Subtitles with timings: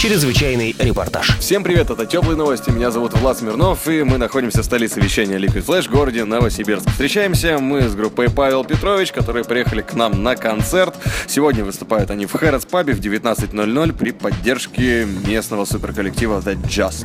[0.00, 1.36] Чрезвычайный репортаж.
[1.40, 5.36] Всем привет, это Теплые новости, меня зовут Влад Смирнов, и мы находимся в столице вещания
[5.36, 6.88] Liquid Flash, в городе Новосибирск.
[6.88, 10.94] Встречаемся мы с группой Павел Петрович, которые приехали к нам на концерт.
[11.26, 17.04] Сегодня выступают они в Harat's Пабе в 19.00 при поддержке местного суперколлектива The Just.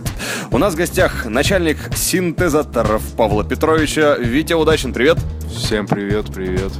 [0.52, 5.18] У нас в гостях начальник синтезаторов Павла Петровича Витя Удачин, привет.
[5.54, 6.72] Всем привет, привет.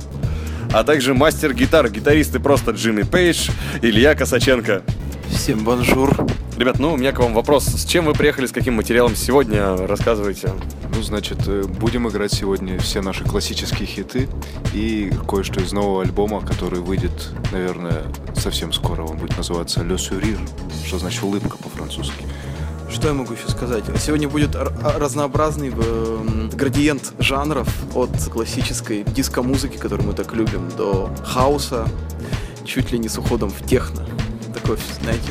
[0.72, 3.50] А также мастер гитар, гитаристы просто Джимми Пейдж,
[3.82, 4.82] Илья Косаченко.
[5.30, 6.26] Всем бонжур.
[6.58, 7.66] Ребят, ну у меня к вам вопрос.
[7.66, 9.76] С чем вы приехали, с каким материалом сегодня?
[9.76, 10.52] Рассказывайте.
[10.96, 14.30] Ну, значит, э, будем играть сегодня все наши классические хиты
[14.74, 18.04] и кое-что из нового альбома, который выйдет, наверное,
[18.36, 19.04] совсем скоро.
[19.04, 20.40] Он будет называться «Le Sourire»,
[20.86, 22.26] что значит «улыбка» по-французски.
[22.90, 23.84] Что я могу еще сказать?
[24.00, 31.10] Сегодня будет а- разнообразный э, градиент жанров от классической диско-музыки, которую мы так любим, до
[31.26, 31.88] хаоса,
[32.64, 34.06] чуть ли не с уходом в техно.
[34.66, 35.30] Такое, знаете,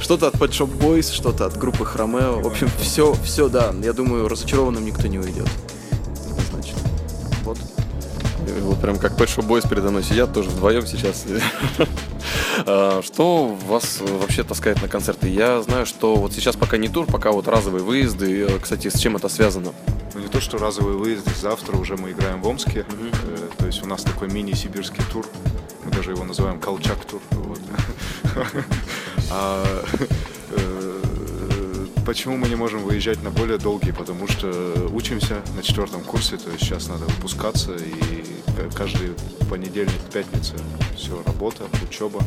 [0.00, 2.40] что-то от Pet Shop Boys, что-то от группы Хромео.
[2.40, 3.74] В общем, все, все, да.
[3.82, 5.46] Я думаю, разочарованным никто не уйдет.
[6.50, 6.74] Значит,
[7.44, 7.58] вот.
[8.62, 11.26] Вот прям как Pet Shop Boys передо мной сидят, тоже вдвоем сейчас.
[12.66, 15.28] А, Что вас вообще таскает на концерты?
[15.28, 18.46] Я знаю, что вот сейчас пока не тур, пока вот разовые выезды.
[18.48, 19.72] Э, Кстати, с чем это связано?
[20.14, 22.84] Ну, не то, что разовый выезд, завтра уже мы играем в Омске.
[22.88, 25.24] Э, То есть у нас такой мини-сибирский тур.
[25.84, 27.20] Мы даже его называем Колчак тур.
[27.30, 27.60] Вот.
[29.30, 29.84] А,
[30.50, 30.98] э,
[32.08, 33.90] Почему мы не можем выезжать на более долгие?
[33.90, 38.24] Потому что учимся на четвертом курсе, то есть сейчас надо выпускаться, и
[38.74, 39.10] каждый
[39.50, 40.54] понедельник, пятница
[40.96, 42.22] все, работа, учеба.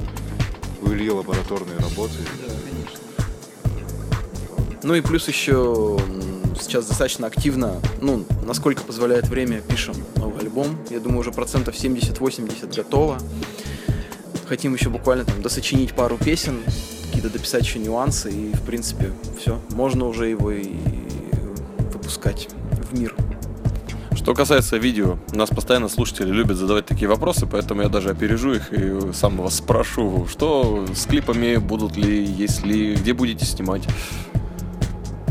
[0.84, 2.14] У Ильи лабораторные работы.
[4.84, 6.00] Ну и плюс еще
[6.59, 10.78] сейчас достаточно активно, ну, насколько позволяет время, пишем новый альбом.
[10.91, 13.18] Я думаю, уже процентов 70-80 готово.
[14.51, 16.59] Хотим еще буквально там досочинить пару песен,
[17.06, 20.73] какие-то дописать еще нюансы, и в принципе все, можно уже его и
[21.94, 22.50] выпускать
[22.91, 23.16] в мир.
[24.13, 28.51] Что касается видео, у нас постоянно слушатели любят задавать такие вопросы, поэтому я даже опережу
[28.51, 33.88] их и сам вас спрошу, что с клипами, будут ли, есть ли, где будете снимать?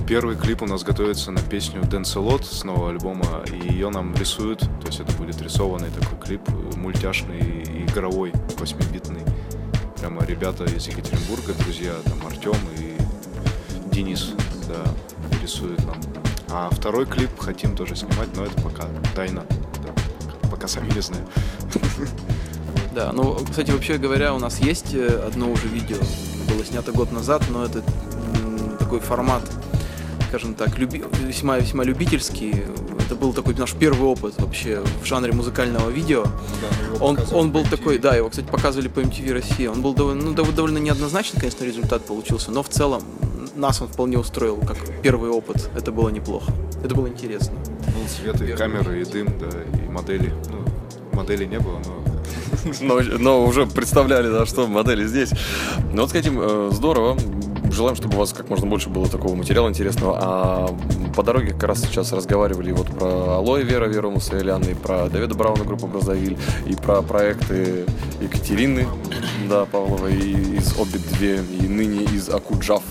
[0.08, 4.60] Первый клип у нас готовится на песню Денселот с нового альбома, и ее нам рисуют,
[4.60, 6.40] то есть это будет рисованный такой клип,
[6.74, 9.20] мультяшный и игровой, восьмибитный.
[9.98, 12.96] Прямо ребята из Екатеринбурга, друзья, там Артем и
[13.94, 14.32] Денис,
[14.68, 14.82] да,
[15.42, 15.96] рисуют нам.
[16.48, 18.84] А второй клип хотим тоже снимать, но это пока
[19.14, 19.44] тайна,
[19.84, 21.26] да, пока- сами не знаем.
[22.94, 25.96] Да, ну, кстати, вообще говоря, у нас есть э, одно уже видео,
[26.48, 27.82] было снято год назад, но это
[28.78, 29.42] такой формат,
[30.28, 32.64] скажем так, люби- весьма, весьма любительский.
[33.10, 36.24] Это был такой наш первый опыт вообще в жанре музыкального видео.
[37.00, 39.68] Он, он был такой, да, его, кстати, показывали по MTV Россия.
[39.68, 43.02] Он был довольно, ну, дов- довольно неоднозначный, конечно, результат получился, но в целом
[43.56, 45.68] нас он вполне устроил как первый опыт.
[45.74, 46.52] Это было неплохо.
[46.84, 47.54] Это было интересно.
[47.56, 49.48] Был свет и камеры, и дым, да,
[49.84, 50.32] и модели.
[50.48, 52.00] Ну, моделей не было, но
[52.80, 55.30] Но, но уже представляли, да, что модели здесь.
[55.92, 57.16] Ну вот с этим э, здорово.
[57.70, 60.18] Желаем, чтобы у вас как можно больше было такого материала интересного.
[60.20, 60.76] А
[61.14, 65.34] по дороге как раз сейчас разговаривали вот про Алоэ Вера, Веру Мусаэлян, и про Давида
[65.34, 66.36] Брауна, группу Бразовиль,
[66.66, 67.86] и про проекты
[68.20, 68.86] Екатерины,
[69.48, 71.26] да, Павловой из Обид 2,
[71.64, 72.82] и ныне из Акуджав.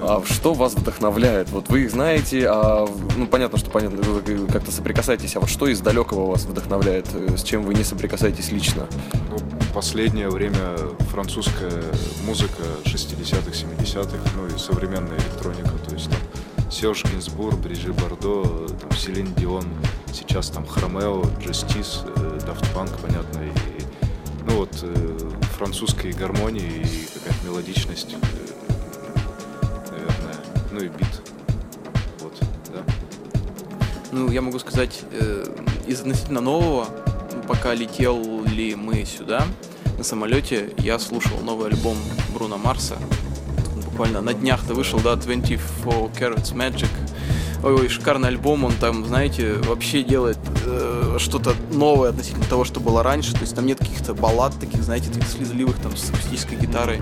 [0.00, 1.50] А что вас вдохновляет?
[1.50, 5.66] Вот вы их знаете, а, ну, понятно, что понятно, вы как-то соприкасаетесь, а вот что
[5.66, 8.86] из далекого вас вдохновляет, э, с чем вы не соприкасаетесь лично?
[9.30, 10.76] Ну, последнее время
[11.10, 11.82] французская
[12.24, 18.92] музыка 60-х, 70-х, ну и современная электроника, то есть там Серж Гинзбур, Бриджи Бардо, там
[18.92, 19.64] Селин Дион,
[20.12, 22.04] сейчас там Хромео, Джастис,
[22.46, 23.82] Daft Punk, понятно, и
[24.46, 25.18] ну вот э,
[25.56, 28.18] французской гармонии и какая-то мелодичность, э,
[29.90, 30.36] наверное,
[30.72, 31.22] ну и бит,
[32.20, 32.32] вот,
[32.72, 32.82] да.
[34.12, 35.44] Ну, я могу сказать, э,
[35.86, 36.86] из относительно нового,
[37.46, 37.74] пока
[38.48, 39.44] летели мы сюда
[39.96, 41.96] на самолете, я слушал новый альбом
[42.32, 42.96] Бруно Марса.
[43.84, 45.60] Буквально на днях-то вышел, да, 24
[46.18, 46.88] Carats Magic.
[47.64, 52.80] Ой, ой, шикарный альбом, он там, знаете, вообще делает э, что-то новое относительно того, что
[52.80, 53.32] было раньше.
[53.32, 57.00] То есть там нет каких-то баллад таких, знаете, таких слезливых там с акустической гитарой.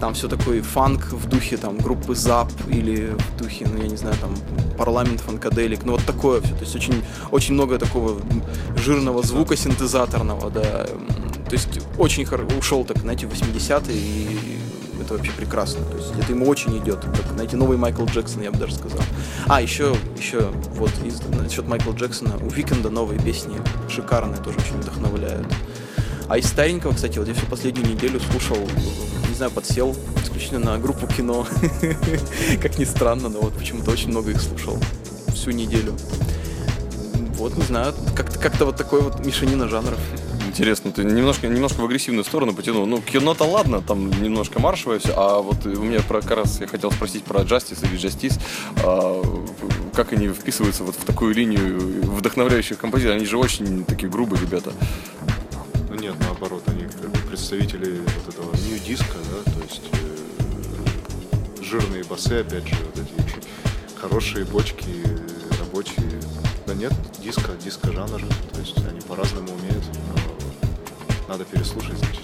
[0.00, 3.96] Там все такой фанк в духе там группы Зап или в духе, ну я не
[3.96, 4.34] знаю, там
[4.76, 5.84] парламент фанкаделик.
[5.84, 6.54] Ну вот такое все.
[6.54, 8.20] То есть очень, очень много такого
[8.76, 10.86] жирного звука синтезаторного, да.
[11.48, 12.26] То есть очень
[12.58, 14.57] ушел так, знаете, в 80-е и
[15.08, 15.84] это вообще прекрасно.
[15.86, 17.00] То есть это ему очень идет.
[17.00, 19.00] Как найти новый Майкл Джексон, я бы даже сказал.
[19.46, 22.36] А, еще, еще вот из, насчет Майкла Джексона.
[22.42, 23.56] У Weeknd а новые песни
[23.88, 25.46] шикарные, тоже очень вдохновляют.
[26.28, 28.58] А из старенького, кстати, вот я всю последнюю неделю слушал,
[29.28, 31.46] не знаю, подсел исключительно на группу Кино.
[32.62, 34.78] Как ни странно, но вот почему-то очень много их слушал
[35.32, 35.94] всю неделю.
[37.38, 40.00] Вот, не знаю, как-то как вот такой вот мешанина жанров.
[40.58, 42.84] Интересно, ты немножко, немножко в агрессивную сторону потянул.
[42.84, 46.66] Ну, кино-то ладно, там немножко маршевое все, а вот у меня про, как раз я
[46.66, 48.40] хотел спросить про Justice или Justice,
[48.82, 49.22] а,
[49.94, 53.18] как они вписываются вот в такую линию вдохновляющих композиторов.
[53.18, 54.72] Они же очень такие грубые ребята.
[55.90, 56.88] Ну нет, наоборот, они
[57.28, 63.14] представители вот этого new диска, да, то есть э, жирные басы, опять же, вот эти
[63.94, 65.04] хорошие бочки
[65.60, 66.20] рабочие.
[66.66, 68.20] Да нет, диско, диско жанр,
[68.52, 69.84] то есть они по-разному умеют,
[71.28, 72.22] надо переслушать, значит.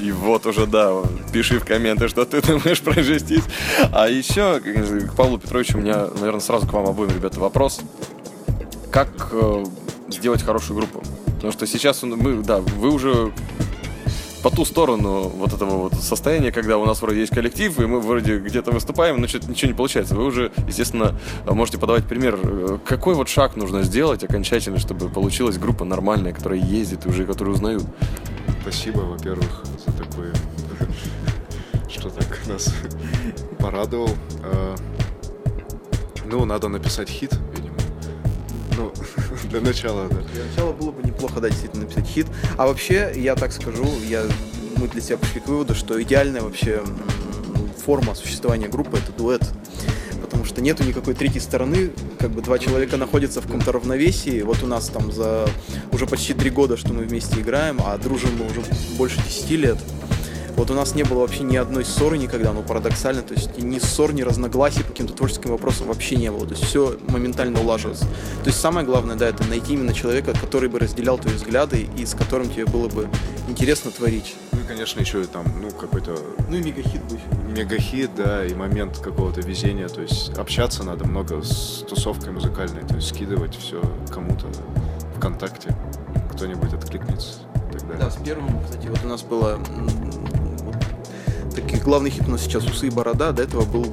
[0.00, 1.02] И вот уже, да,
[1.32, 3.44] пиши в комменты, что ты думаешь про жестись.
[3.92, 7.80] А еще к Павлу Петровичу у меня, наверное, сразу к вам обоим, ребята, вопрос.
[8.90, 9.64] Как э,
[10.08, 11.02] сделать хорошую группу?
[11.26, 13.32] Потому что сейчас мы, да, вы уже
[14.44, 17.98] по ту сторону вот этого вот состояния, когда у нас вроде есть коллектив, и мы
[17.98, 20.14] вроде где-то выступаем, но что-то ничего не получается.
[20.14, 22.78] Вы уже, естественно, можете подавать пример.
[22.84, 27.54] Какой вот шаг нужно сделать окончательно, чтобы получилась группа нормальная, которая ездит и уже которую
[27.54, 27.84] узнают?
[28.60, 30.34] Спасибо, во-первых, за такое,
[31.88, 32.68] что так нас
[33.58, 34.10] порадовал.
[34.42, 34.74] А,
[36.26, 37.32] ну, надо написать хит.
[38.76, 38.92] Ну,
[39.50, 40.16] для начала, да.
[40.32, 42.26] Для начала было бы неплохо, да, действительно написать хит.
[42.56, 44.24] А вообще, я так скажу, я,
[44.76, 46.82] мы для себя пришли к выводу, что идеальная вообще
[47.84, 49.42] форма существования группы— это дуэт
[50.44, 54.42] потому что нету никакой третьей стороны, как бы два человека находятся в каком-то равновесии.
[54.42, 55.48] Вот у нас там за
[55.90, 58.62] уже почти три года, что мы вместе играем, а дружим мы уже
[58.98, 59.78] больше десяти лет.
[60.56, 63.78] Вот у нас не было вообще ни одной ссоры никогда, ну парадоксально, то есть ни
[63.80, 68.04] ссор, ни разногласий по каким-то творческим вопросам вообще не было, то есть все моментально улаживается.
[68.04, 72.06] То есть самое главное, да, это найти именно человека, который бы разделял твои взгляды и
[72.06, 73.08] с которым тебе было бы
[73.48, 74.36] интересно творить.
[74.52, 76.16] Ну и, конечно, еще и там, ну, какой-то...
[76.48, 77.20] Ну и мегахит быть.
[77.48, 82.94] Мегахит, да, и момент какого-то везения, то есть общаться надо много с тусовкой музыкальной, то
[82.94, 84.46] есть скидывать все кому-то
[85.16, 85.76] ВКонтакте,
[86.30, 87.40] кто-нибудь откликнется
[87.78, 88.04] так далее.
[88.04, 89.58] Да, с первым, кстати, вот у нас было
[91.54, 93.32] таких главный хит у нас сейчас «Усы и борода».
[93.32, 93.86] До этого был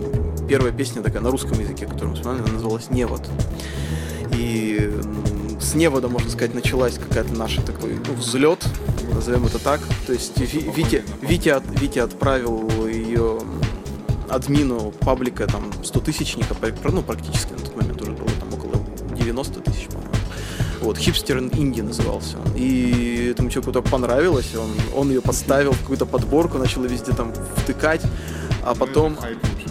[0.48, 3.28] первая песня такая на русском языке, которую мы вспоминали, она называлась «Невод».
[4.34, 4.92] И
[5.60, 8.66] с невода, можно сказать, началась какая-то наша такой ну, взлет,
[9.14, 9.80] назовем это так.
[10.08, 13.40] То есть Витя, Витя, Витя отправил ее
[14.30, 16.56] админу паблика там 100 тысячника,
[16.92, 18.76] ну практически на тот момент уже было там около
[19.16, 19.88] 90 тысяч.
[20.82, 22.38] Вот, хипстер инди назывался.
[22.56, 27.34] И этому человеку так понравилось, он, он ее поставил в какую-то подборку, начал везде там
[27.58, 28.02] втыкать,
[28.66, 29.18] а потом...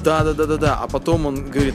[0.02, 0.78] Да, да, да, да, да.
[0.80, 1.74] А потом он говорит,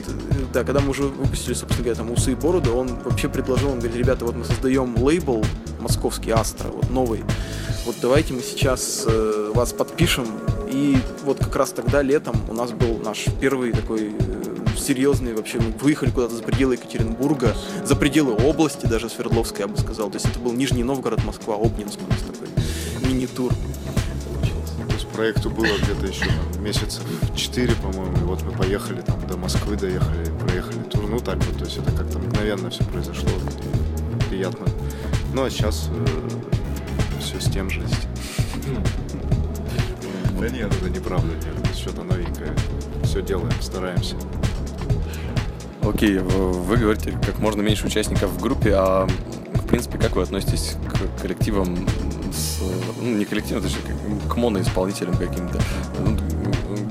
[0.52, 3.78] да, когда мы уже выпустили, собственно говоря, там усы и бороды, он вообще предложил, он
[3.78, 5.44] говорит, ребята, вот мы создаем лейбл
[5.80, 7.22] московский Астра, вот новый.
[7.84, 10.26] Вот давайте мы сейчас э, вас подпишем.
[10.68, 14.45] И вот как раз тогда летом у нас был наш первый такой э,
[14.78, 15.58] серьезные вообще.
[15.58, 20.10] Мы выехали куда-то за пределы Екатеринбурга, за пределы области, даже Свердловской, я бы сказал.
[20.10, 22.48] То есть это был Нижний Новгород, Москва, Обнинск у нас такой
[23.08, 23.52] мини-тур.
[23.52, 27.02] То есть проекту было где-то еще там, месяцев
[27.34, 31.06] 4, по-моему, и вот мы поехали там до Москвы, доехали, проехали тур.
[31.08, 33.30] Ну так вот, то есть это как-то мгновенно все произошло,
[34.28, 34.66] приятно.
[35.34, 37.82] Ну а сейчас э, все с тем же.
[40.40, 42.54] Да нет, это неправда, нет, что-то новенькое.
[43.04, 44.16] Все делаем, стараемся.
[45.88, 49.06] Окей, вы говорите, как можно меньше участников в группе, а
[49.54, 51.86] в принципе, как вы относитесь к коллективам
[52.32, 52.60] с,
[53.00, 53.82] ну, не коллективам, точнее,
[54.28, 55.60] к моноисполнителям каким-то?
[56.00, 56.16] Ну,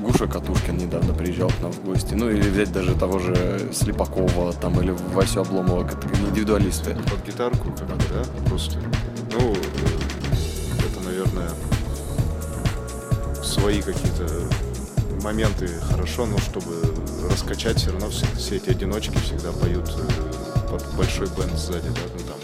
[0.00, 2.14] Гуша Катушкин недавно приезжал к нам в гости.
[2.14, 6.94] Ну, или взять даже того же Слепакова там, или Васю Обломова, как индивидуалисты.
[7.10, 8.48] Под гитарку как да?
[8.48, 8.78] Просто.
[9.32, 9.52] Ну,
[10.78, 11.50] это, наверное,
[13.42, 14.26] свои какие-то
[15.26, 16.70] моменты хорошо, но чтобы
[17.28, 22.00] раскачать, все равно все, все эти одиночки всегда поют э, под большой бенд сзади, да,
[22.14, 22.38] ну там.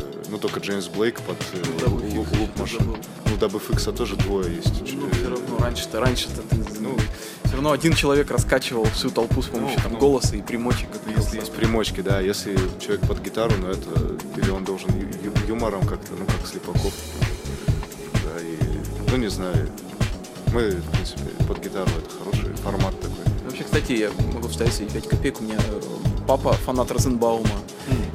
[0.00, 2.96] Э, ну только Джеймс Блейк под э, луп, луп машин.
[3.26, 4.72] Ну, дабы Фикса тоже двое есть.
[4.94, 6.96] Ну, все равно, раньше-то, раньше-то ты, ну,
[7.44, 10.88] все равно один человек раскачивал всю толпу с помощью ну, там, ну, голоса и примочек.
[11.14, 13.90] Если есть примочки, да, если человек под гитару, ну это,
[14.40, 16.94] или он должен ю- юмором как-то, ну как Слепаков.
[18.24, 18.56] Да, и,
[19.10, 19.68] ну не знаю,
[20.52, 23.24] мы, в принципе, под гитару это хороший формат такой.
[23.44, 25.40] Вообще, кстати, я могу вставить свои 5 копеек.
[25.40, 25.58] У меня
[26.26, 27.48] папа фанат Розенбаума.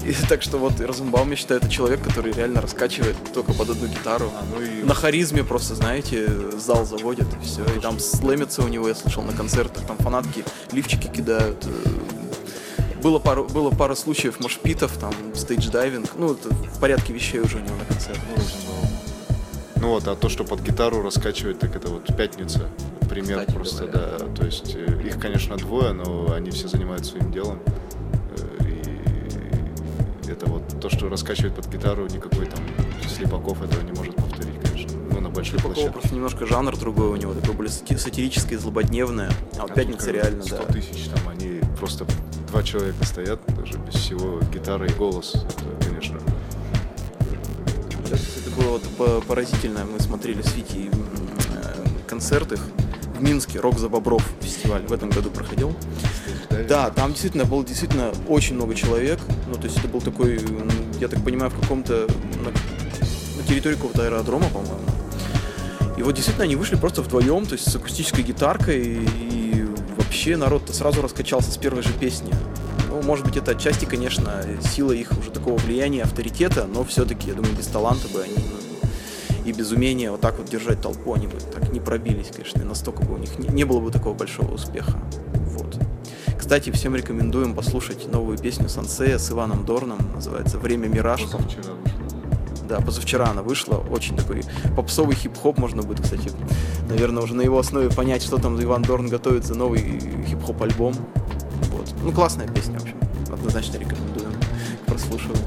[0.05, 3.87] И, так что вот Розенбаум, я считаю, это человек, который реально раскачивает только под одну
[3.87, 4.31] гитару.
[4.33, 7.63] А, ну и На харизме просто, знаете, зал заводит и все.
[7.75, 11.65] И там слэмится у него, я слышал на концертах, там фанатки лифчики кидают.
[11.65, 16.09] э, Было пару, было пара случаев мошпитов, там, stage diving.
[16.17, 18.23] Ну, это в порядке вещей уже у него на концертах.
[18.35, 19.06] Ну
[19.81, 22.69] вот, а то, что под гитару раскачивать, так это вот пятница.
[23.09, 24.17] Пример Кстати просто, говоря.
[24.19, 24.25] да.
[24.35, 27.59] То есть э, их, конечно, двое, но они все занимаются своим делом.
[28.37, 28.67] Э,
[30.25, 32.59] И это вот то, что раскачивает под гитару, никакой там
[33.07, 34.91] Слепаков этого не может повторить, конечно.
[35.11, 35.93] Ну, на большой Слепакова площадке.
[35.99, 39.31] просто немножко жанр другой у него, такое более сати- сатирическое, злободневное.
[39.57, 40.63] А вот А пятница реально, 100 да.
[40.73, 42.05] тысяч, там они просто
[42.51, 45.33] два человека стоят, даже без всего гитары и голос.
[45.35, 46.19] Это, конечно,
[48.57, 49.85] было вот по- поразительно.
[49.85, 52.59] Мы смотрели с Витей э, концерт их
[53.17, 55.75] в Минске, Рок за Бобров фестиваль в этом году проходил.
[56.67, 59.19] Да, там действительно было действительно очень много человек.
[59.47, 60.39] Ну, то есть это был такой,
[60.99, 62.07] я так понимаю, в каком-то
[62.43, 64.79] на, на территории какого-то аэродрома, по-моему.
[65.97, 69.65] И вот действительно они вышли просто вдвоем, то есть с акустической гитаркой, и
[69.97, 72.31] вообще народ сразу раскачался с первой же песни.
[72.89, 77.33] Ну, может быть, это отчасти, конечно, сила их уже такого влияния, авторитета, но все-таки, я
[77.33, 78.89] думаю, без таланта бы они ну,
[79.45, 82.65] и без умения вот так вот держать толпу, они бы так не пробились, конечно, и
[82.65, 84.99] настолько бы у них не, не было бы такого большого успеха.
[85.57, 85.79] Вот.
[86.37, 91.23] Кстати, всем рекомендуем послушать новую песню Сансея с Иваном Дорном, называется «Время мираж».
[91.23, 92.67] позавчера вышло.
[92.67, 93.75] Да, позавчера она вышла.
[93.89, 94.43] Очень такой
[94.75, 96.29] попсовый хип-хоп можно будет, кстати.
[96.89, 100.93] Наверное, уже на его основе понять, что там Иван Дорн готовит за новый хип-хоп альбом.
[101.71, 101.93] Вот.
[102.03, 102.97] Ну, классная песня, в общем.
[103.31, 104.06] Однозначно рекомендуем
[104.97, 105.45] к прослушиванию.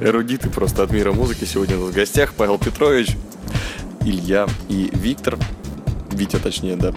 [0.00, 1.44] Эрудиты просто от мира музыки.
[1.44, 3.16] Сегодня у нас в гостях Павел Петрович,
[4.04, 5.38] Илья и Виктор.
[6.10, 6.92] Витя, точнее, да.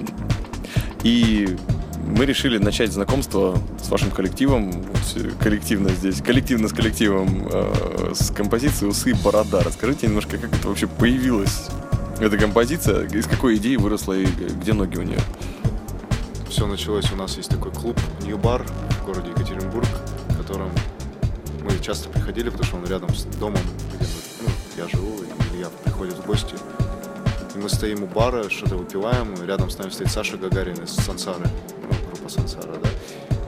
[1.04, 1.56] И
[2.06, 4.84] мы решили начать знакомство с вашим коллективом,
[5.16, 9.62] э, коллективно здесь, коллективно с коллективом, э, с композицией «Усы и борода».
[9.64, 11.68] Расскажите немножко, как это вообще появилась,
[12.20, 15.20] эта композиция, из какой идеи выросла и где ноги у нее?
[16.50, 18.66] Все началось, у нас есть такой клуб New Bar
[19.02, 19.35] в городе
[21.86, 23.62] часто приходили, потому что он рядом с домом,
[23.94, 24.08] где
[24.42, 26.56] ну, я живу, и Илья приходит в гости.
[27.54, 30.89] И мы стоим у бара, что-то выпиваем, и рядом с нами стоит Саша Гагарин из
[30.89, 31.46] Сансары,
[31.84, 32.89] ну, группа Сансара, да.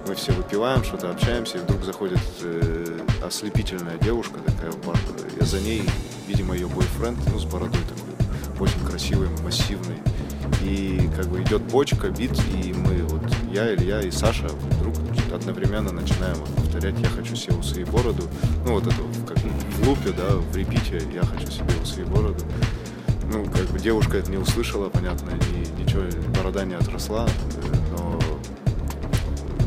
[0.07, 4.97] Мы все выпиваем, что-то общаемся, и вдруг заходит э, ослепительная девушка такая в бар.
[5.39, 5.81] Я за ней,
[6.27, 9.97] видимо, ее бойфренд, ну, с бородой такой, очень красивый, массивный.
[10.61, 13.23] И как бы идет бочка, бит, и мы, вот
[13.57, 14.93] я, Илья и Саша вдруг
[15.33, 18.23] одновременно начинаем повторять «Я хочу себе усы и бороду».
[18.65, 22.03] Ну, вот это вот как в лупе, да, в репите «Я хочу себе усы и
[22.03, 22.43] бороду».
[23.33, 26.03] Ну, как бы девушка это не услышала, понятно, ни, ничего,
[26.37, 28.19] борода не отросла, э, но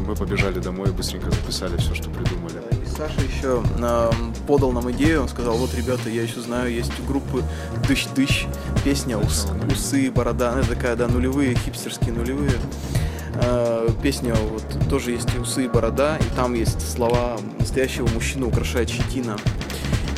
[0.06, 2.62] мы побежали домой, быстренько записали все, что придумали.
[2.82, 6.92] И Саша еще эм, подал нам идею, он сказал, вот, ребята, я еще знаю, есть
[7.00, 7.42] у группы
[7.88, 8.46] Дыщ-Дыщ
[8.84, 12.52] песня «Ус- «Усы, борода», это такая, да, нулевые, хипстерские нулевые.
[13.42, 18.88] Э, Песня вот тоже есть «Усы и борода», и там есть слова настоящего мужчину украшает
[18.88, 19.36] щетина.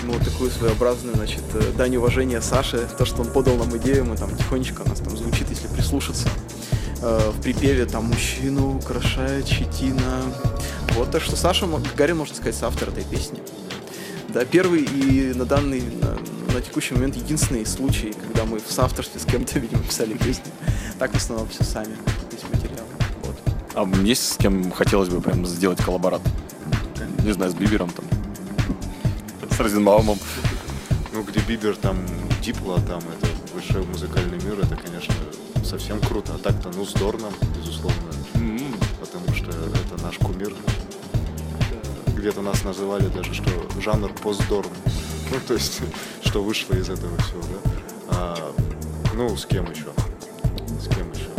[0.04, 4.04] Мы вот такую своеобразную, значит, э, дань уважения Саше, то, что он подал нам идею,
[4.04, 6.28] мы там тихонечко, у нас там звучит, если прислушаться.
[7.00, 10.22] Э, В припеве там мужчину украшает щетина.
[10.94, 13.38] Вот, так что Саша Гагарин, можно сказать, соавтор этой песни.
[14.28, 16.18] Да, первый и на данный, на,
[16.54, 20.46] на текущий момент единственный случай, когда мы в соавторстве с кем-то, видимо, писали песню.
[20.98, 21.96] Так в основном все сами,
[22.30, 22.86] весь материал.
[23.74, 26.20] А есть с кем хотелось бы прям сделать коллаборат?
[27.24, 28.04] Не знаю, с Бибером там.
[29.50, 30.18] С Розенбаумом.
[31.12, 31.96] Ну, где Бибер, там
[32.42, 35.14] Дипло, там это высший музыкальный мир, это, конечно,
[35.64, 36.34] совсем круто.
[36.34, 38.12] А так-то, ну, с Дорном, безусловно,
[39.00, 40.54] потому что это наш кумир.
[42.16, 43.50] Где-то нас называли даже, что
[43.80, 44.70] жанр постдорм.
[45.30, 45.80] Ну, то есть,
[46.24, 47.70] что вышло из этого всего, да.
[48.08, 48.52] А,
[49.14, 49.86] ну, с кем еще?
[50.80, 51.31] С кем еще?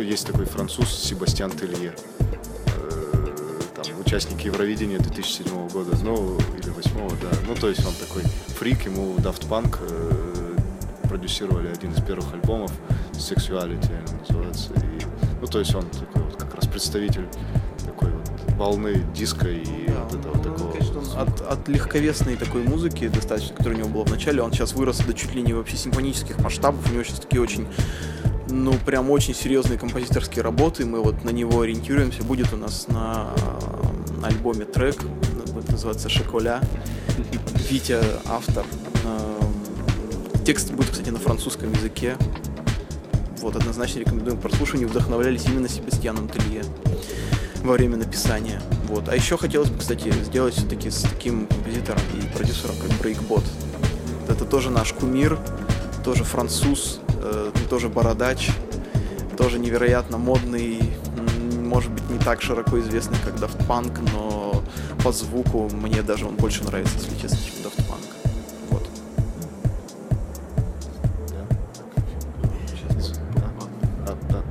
[0.00, 1.94] Есть такой француз Себастьян Телье.
[2.18, 7.28] Э, Там, участник Евровидения 2007 года, ну, или 2008, да.
[7.46, 8.22] Ну, то есть он такой
[8.58, 12.70] фрик, ему Daft Punk э, продюсировали один из первых альбомов,
[13.12, 14.72] Sexuality называется.
[14.74, 15.02] И,
[15.40, 17.26] ну, то есть он такой вот как раз представитель
[17.84, 20.72] такой вот волны диска и вот этого ну, такого.
[20.72, 24.52] конечно, он от, от легковесной такой музыки, достаточно, которая у него была в начале, он
[24.52, 26.88] сейчас вырос до чуть ли не вообще симфонических масштабов.
[26.90, 27.66] У него сейчас такие очень,
[28.48, 30.84] ну, прям очень серьезные композиторские работы.
[30.84, 32.22] Мы вот на него ориентируемся.
[32.22, 33.32] Будет у нас на
[34.20, 35.02] э, альбоме трек,
[35.52, 36.60] будет называться «Шоколя».
[37.70, 38.64] Витя автор.
[39.04, 39.40] Э,
[40.44, 42.16] Текст будет, кстати, на французском языке.
[43.40, 44.88] Вот, однозначно рекомендуем к прослушиванию.
[44.88, 46.62] Вдохновлялись именно Себастьяном Телье.
[47.62, 48.62] во время написания.
[48.88, 49.08] Вот.
[49.08, 53.42] А еще хотелось бы, кстати, сделать все-таки с таким композитором и продюсером, как Breakbot.
[54.28, 55.38] Это тоже наш кумир,
[56.04, 57.00] тоже француз,
[57.68, 58.50] тоже бородач,
[59.36, 60.80] тоже невероятно модный,
[61.62, 64.62] может быть, не так широко известный, как Daft Punk, но
[65.02, 68.06] по звуку мне даже он больше нравится, если честно, чем Daft Punk.
[68.70, 68.88] Вот.
[74.06, 74.42] А, да.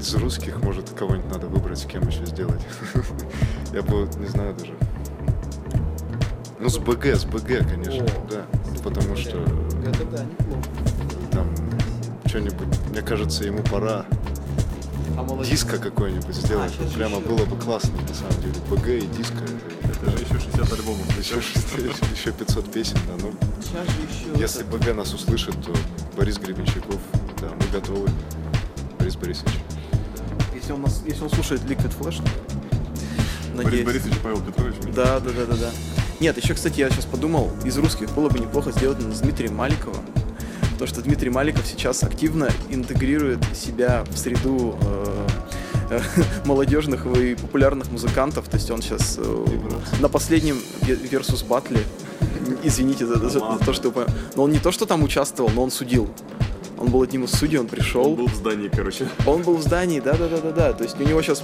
[0.00, 2.60] Из русских, может, кого-нибудь надо выбрать, с кем еще сделать.
[3.72, 4.74] Я бы, не знаю даже.
[6.58, 8.44] Ну, с БГ, с БГ, конечно, да.
[8.82, 9.38] Потому что
[9.84, 10.62] Это неплохо.
[11.32, 11.46] там
[12.26, 14.06] что-нибудь, мне кажется, ему пора
[15.18, 16.72] А диско какой-нибудь сделать.
[16.94, 17.26] Прямо еще.
[17.28, 18.54] было бы классно, на самом деле.
[18.70, 19.42] БГ и диско.
[19.84, 21.18] Это, Еще 60 альбомов.
[21.18, 24.40] еще, еще 500 песен, да, ну, же еще...
[24.40, 25.74] Если БГ нас услышит, то
[26.16, 26.98] Борис Гребенщиков,
[27.40, 28.08] да, мы готовы.
[28.98, 29.52] Борис Борисович.
[30.54, 33.84] Если он, нас, если он слушает Liquid Flash, Борис надеюсь.
[33.86, 34.74] Борисович и Павел Петрович.
[34.94, 35.70] Да, да, да, да, да.
[36.20, 40.04] Нет, еще, кстати, я сейчас подумал, из русских было бы неплохо сделать с Дмитрием Маликовым.
[40.72, 45.26] Потому что Дмитрий Маликов сейчас активно интегрирует себя в среду э,
[45.90, 46.00] э,
[46.46, 48.48] молодежных и популярных музыкантов.
[48.48, 49.44] То есть он сейчас э,
[50.00, 51.80] на последнем Versus батле,
[52.62, 53.92] извините за, за- за то, что...
[54.36, 56.08] Но он не то, что там участвовал, но он судил.
[56.78, 58.14] Он был одним из судей, он пришел.
[58.14, 59.06] в здании, короче.
[59.26, 60.72] Он был в здании, да, да, да, да, да.
[60.72, 61.42] То есть у него сейчас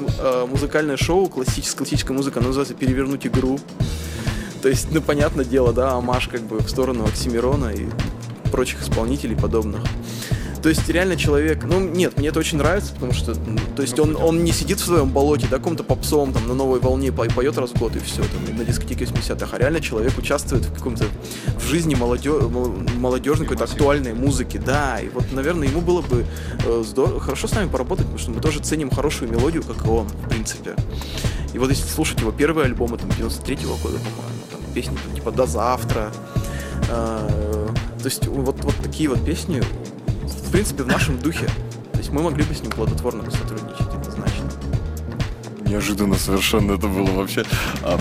[0.48, 3.58] музыкальное шоу, классическая, классическая музыка, оно называется Перевернуть игру.
[4.62, 7.86] То есть, ну, понятное дело, да, Амаш как бы в сторону Оксимирона и
[8.50, 9.80] прочих исполнителей подобных.
[10.62, 13.34] То есть реально человек, ну нет, мне это очень нравится, потому что,
[13.76, 16.80] то есть он, он не сидит в своем болоте, да, каком-то попсовом, там, на новой
[16.80, 20.18] волне по- поет раз в год и все, там, на дискотеке 80-х, а реально человек
[20.18, 21.04] участвует в каком-то,
[21.60, 26.26] в жизни молодё- мол- молодежной какой-то актуальной музыки, да, и вот, наверное, ему было бы
[26.64, 29.88] э, здорово, хорошо с нами поработать, потому что мы тоже ценим хорошую мелодию, как и
[29.88, 30.74] он, в принципе.
[31.52, 34.35] И вот если слушать его первый альбом, там, 93-го года, по-моему,
[34.76, 36.12] песни типа «До завтра»,
[36.90, 37.68] э,
[37.98, 39.62] то есть вот, вот такие вот песни,
[40.22, 41.46] в принципе, в нашем духе.
[41.92, 44.50] То есть мы могли бы с ним плодотворно сотрудничать, однозначно.
[45.66, 47.44] Неожиданно совершенно это было вообще.
[47.82, 47.98] А,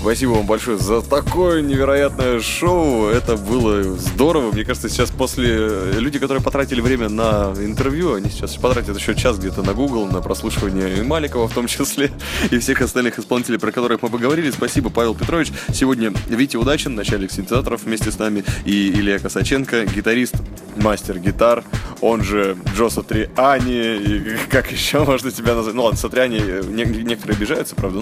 [0.00, 3.08] Спасибо вам большое за такое невероятное шоу.
[3.08, 4.52] Это было здорово.
[4.52, 5.48] Мне кажется, сейчас после...
[5.50, 10.06] э, Люди, которые потратили время на интервью, они сейчас потратят еще час где-то на Google,
[10.06, 12.12] на прослушивание и Маликова в том числе,
[12.50, 14.50] и всех остальных исполнителей, про которых мы поговорили.
[14.52, 15.52] Спасибо, Павел Петрович.
[15.74, 20.36] Сегодня Витя Удачин, начальник синтезаторов вместе с нами, и Илья Косаченко, гитарист,
[20.76, 21.64] мастер гитар,
[22.00, 25.74] он же Джо Сатриани, и как еще можно тебя назвать?
[25.74, 26.38] Ну ладно, Сатриани,
[26.72, 28.00] не- некоторые обижаются, правда,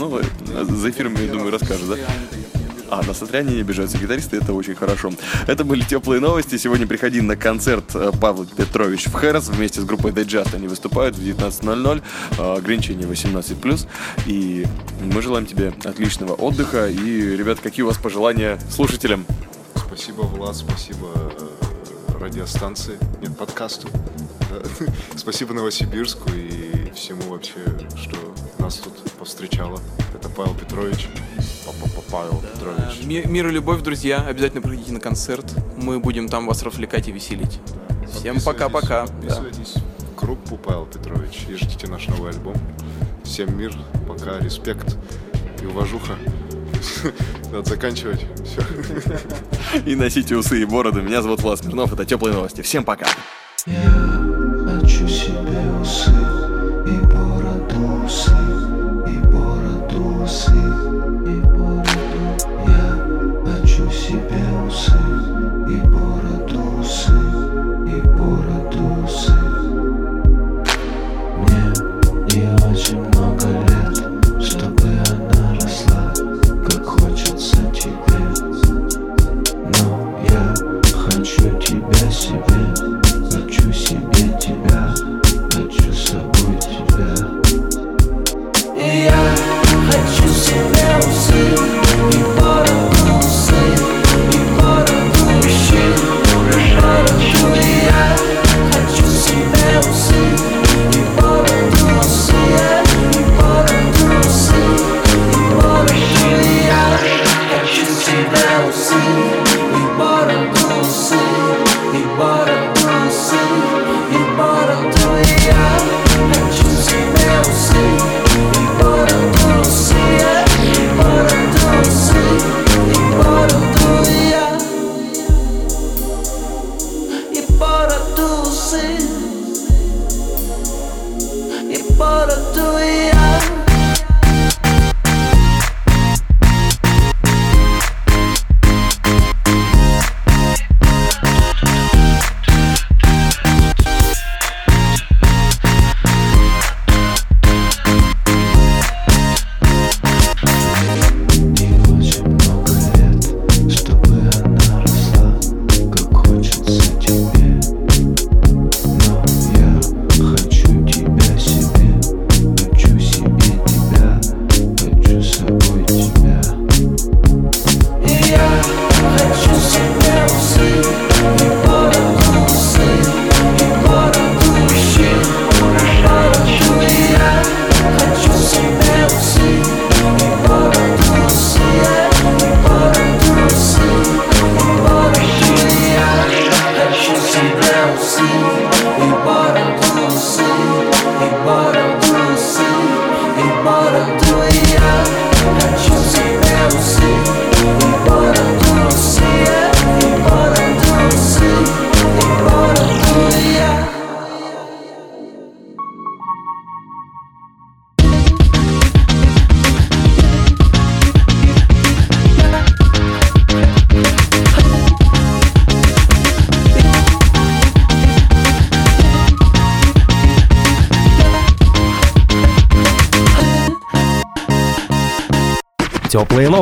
[0.49, 1.97] э, за эфиром, я думаю, расскажешь, да?
[2.89, 5.11] А, на Сатриане не обижаются гитаристы, это очень хорошо.
[5.49, 6.57] Это были теплые новости.
[6.57, 10.55] Сегодня приходи на концерт э, Павла Петрович в Хэрос вместе с группой The Just.
[10.55, 12.03] Они выступают в 19.00,
[12.39, 13.89] э, ограничение 18+.
[14.27, 14.67] И
[15.01, 16.89] мы желаем тебе отличного отдыха.
[16.89, 19.27] И, ребят, какие у вас пожелания слушателям?
[19.75, 21.09] Спасибо, Влад, спасибо
[21.41, 21.56] э,
[22.19, 23.89] радиостанции, нет, подкасту.
[24.51, 24.87] Да.
[25.17, 27.61] Спасибо Новосибирску и всему вообще,
[28.01, 28.17] что
[28.59, 29.81] нас тут повстречало.
[30.15, 31.09] Это Павел Петрович.
[31.65, 33.05] Папа Павел Петрович.
[33.05, 34.21] Ми- Мир и любовь, друзья.
[34.27, 35.45] Обязательно приходите на концерт.
[35.77, 37.61] Мы будем там вас развлекать и веселить.
[38.13, 39.07] Всем пока-пока.
[39.07, 39.13] Да.
[39.13, 39.75] Подписывайтесь
[40.13, 42.57] в группу Павел Петрович и ждите наш новый альбом.
[43.25, 43.75] Всем мир,
[44.07, 44.97] пока, респект
[45.61, 46.15] и уважуха.
[47.53, 48.27] Надо заканчивать.
[48.45, 48.63] Все.
[49.91, 51.03] И носите усы и бороды.
[51.03, 51.93] Меня зовут Влад Смирнов.
[51.93, 52.61] Это теплые новости.
[52.63, 53.07] Всем пока.
[53.67, 56.11] Хочу себе усы
[56.87, 58.31] и бороду усы,
[59.09, 61.89] и бороду усы, и бороду.
[62.67, 62.89] Я
[63.45, 64.93] хочу себе усы
[65.69, 67.13] и бороду усы,
[67.87, 69.33] и бороду усы.
[71.39, 71.73] Мне
[72.31, 74.06] не очень много лет,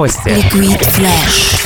[0.03, 0.29] новости.
[0.29, 1.62] Liquid Flash.